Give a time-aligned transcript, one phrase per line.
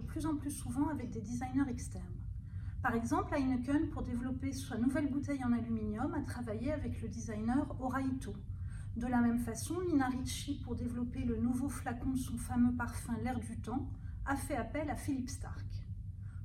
[0.00, 2.04] plus en plus souvent avec des designers externes.
[2.82, 7.64] Par exemple, Heineken, pour développer sa nouvelle bouteille en aluminium, a travaillé avec le designer
[7.80, 8.34] Oraito.
[8.96, 13.16] De la même façon, Nina Ricci, pour développer le nouveau flacon de son fameux parfum
[13.22, 13.88] L'air du temps,
[14.26, 15.66] a fait appel à Philippe Stark.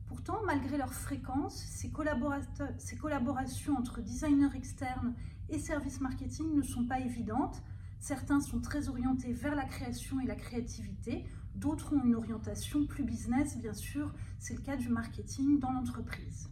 [0.07, 1.91] Pourtant, malgré leur fréquence, ces,
[2.77, 5.15] ces collaborations entre designers externes
[5.49, 7.61] et services marketing ne sont pas évidentes.
[7.99, 13.03] Certains sont très orientés vers la création et la créativité, d'autres ont une orientation plus
[13.03, 16.49] business, bien sûr, c'est le cas du marketing dans l'entreprise.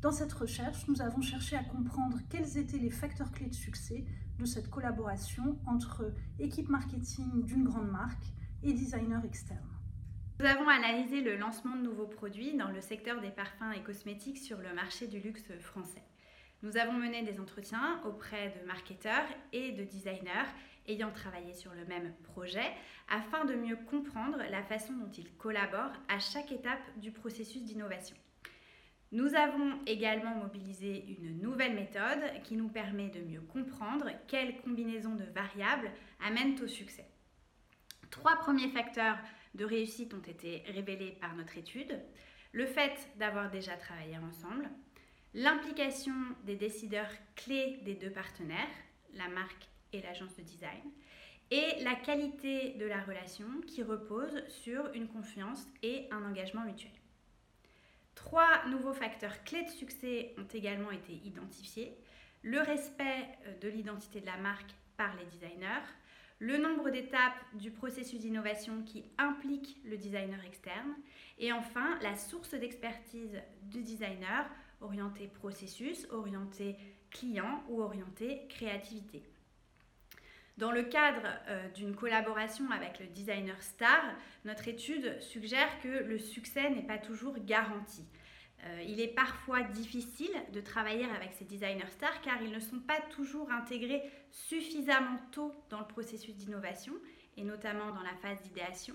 [0.00, 4.04] Dans cette recherche, nous avons cherché à comprendre quels étaient les facteurs clés de succès
[4.38, 8.26] de cette collaboration entre équipe marketing d'une grande marque
[8.64, 9.68] et designer externe.
[10.40, 14.38] Nous avons analysé le lancement de nouveaux produits dans le secteur des parfums et cosmétiques
[14.38, 16.02] sur le marché du luxe français.
[16.62, 20.48] Nous avons mené des entretiens auprès de marketeurs et de designers
[20.86, 22.70] ayant travaillé sur le même projet
[23.08, 28.16] afin de mieux comprendre la façon dont ils collaborent à chaque étape du processus d'innovation.
[29.10, 35.16] Nous avons également mobilisé une nouvelle méthode qui nous permet de mieux comprendre quelles combinaisons
[35.16, 35.90] de variables
[36.24, 37.06] amènent au succès.
[38.10, 39.18] Trois premiers facteurs
[39.54, 42.00] de réussite ont été révélés par notre étude.
[42.52, 44.70] Le fait d'avoir déjà travaillé ensemble,
[45.34, 48.68] l'implication des décideurs clés des deux partenaires,
[49.14, 50.90] la marque et l'agence de design,
[51.50, 56.92] et la qualité de la relation qui repose sur une confiance et un engagement mutuel.
[58.14, 61.96] Trois nouveaux facteurs clés de succès ont également été identifiés.
[62.42, 65.86] Le respect euh, de l'identité de la marque par les designers,
[66.38, 70.94] le nombre d'étapes du processus d'innovation qui implique le designer externe
[71.38, 74.44] et enfin la source d'expertise du designer
[74.82, 76.76] orienté processus, orienté
[77.10, 79.22] client ou orienté créativité.
[80.58, 84.02] Dans le cadre euh, d'une collaboration avec le designer star,
[84.44, 88.04] notre étude suggère que le succès n'est pas toujours garanti.
[88.64, 92.78] Euh, il est parfois difficile de travailler avec ces designers stars car ils ne sont
[92.78, 96.92] pas toujours intégrés suffisamment tôt dans le processus d'innovation
[97.36, 98.94] et notamment dans la phase d'idéation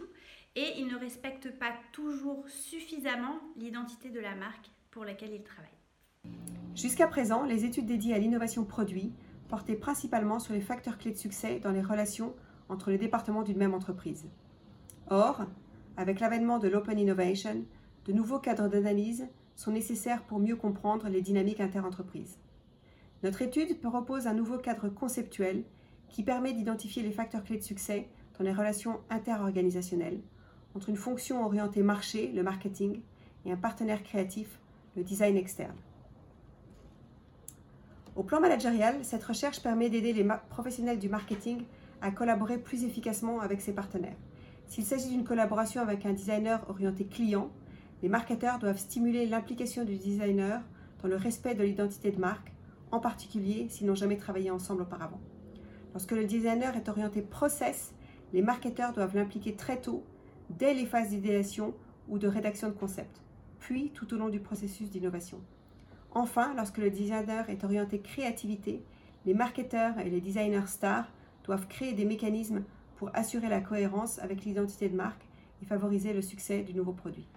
[0.55, 4.69] et ils ne respectent pas toujours suffisamment l'identité de la marque
[5.03, 5.41] laquelle.
[6.75, 9.13] Jusqu'à présent, les études dédiées à l'innovation produit
[9.47, 12.35] portaient principalement sur les facteurs clés de succès dans les relations
[12.69, 14.27] entre les départements d'une même entreprise.
[15.09, 15.45] Or,
[15.95, 17.63] avec l'avènement de l'Open Innovation,
[18.05, 22.37] de nouveaux cadres d'analyse sont nécessaires pour mieux comprendre les dynamiques interentreprises.
[23.23, 25.63] Notre étude propose un nouveau cadre conceptuel
[26.09, 30.21] qui permet d'identifier les facteurs clés de succès dans les relations interorganisationnelles
[30.75, 33.01] entre une fonction orientée marché, le marketing,
[33.45, 34.59] et un partenaire créatif,
[34.97, 35.77] le design externe.
[38.15, 41.61] Au plan managérial, cette recherche permet d'aider les professionnels du marketing
[42.01, 44.17] à collaborer plus efficacement avec ses partenaires.
[44.67, 47.49] S'il s'agit d'une collaboration avec un designer orienté client,
[48.01, 50.61] les marketeurs doivent stimuler l'implication du designer
[51.01, 52.51] dans le respect de l'identité de marque,
[52.91, 55.21] en particulier s'ils n'ont jamais travaillé ensemble auparavant.
[55.93, 57.93] Lorsque le designer est orienté process,
[58.33, 60.03] les marketeurs doivent l'impliquer très tôt,
[60.49, 61.73] dès les phases d'idéation
[62.07, 63.21] ou de rédaction de concept,
[63.59, 65.39] puis tout au long du processus d'innovation.
[66.11, 68.81] Enfin, lorsque le designer est orienté créativité,
[69.25, 71.07] les marketeurs et les designers stars
[71.43, 72.63] doivent créer des mécanismes
[72.97, 75.25] pour assurer la cohérence avec l'identité de marque
[75.61, 77.27] et favoriser le succès du nouveau produit.